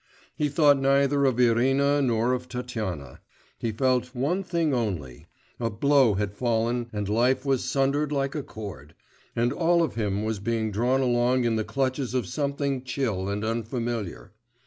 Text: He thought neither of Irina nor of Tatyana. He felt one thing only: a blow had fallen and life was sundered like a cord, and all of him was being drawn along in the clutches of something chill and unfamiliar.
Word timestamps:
He 0.35 0.49
thought 0.49 0.79
neither 0.79 1.25
of 1.25 1.39
Irina 1.39 2.01
nor 2.01 2.33
of 2.33 2.49
Tatyana. 2.49 3.19
He 3.59 3.71
felt 3.71 4.15
one 4.15 4.41
thing 4.41 4.73
only: 4.73 5.27
a 5.59 5.69
blow 5.69 6.15
had 6.15 6.33
fallen 6.33 6.89
and 6.91 7.07
life 7.07 7.45
was 7.45 7.63
sundered 7.63 8.11
like 8.11 8.33
a 8.33 8.41
cord, 8.41 8.95
and 9.35 9.53
all 9.53 9.83
of 9.83 9.93
him 9.93 10.23
was 10.23 10.39
being 10.39 10.71
drawn 10.71 11.01
along 11.01 11.43
in 11.43 11.55
the 11.55 11.63
clutches 11.63 12.15
of 12.15 12.25
something 12.25 12.83
chill 12.83 13.29
and 13.29 13.45
unfamiliar. 13.45 14.31